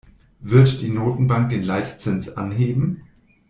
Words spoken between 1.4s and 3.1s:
den Leitzins anheben?